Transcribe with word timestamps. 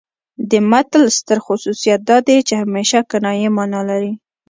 د 0.49 0.51
متل 0.71 1.03
ستر 1.17 1.37
خصوصیت 1.45 1.99
دا 2.09 2.17
دی 2.27 2.37
چې 2.47 2.53
همیشه 2.61 2.99
کنايي 3.11 3.47
مانا 3.55 3.81
لري 3.89 4.13